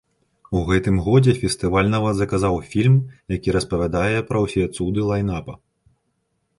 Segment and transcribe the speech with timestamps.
[0.59, 2.97] У гэтым годзе фестываль нават заказаў фільм,
[3.37, 5.53] які распавядае пра ўсе цуды лайн-апа.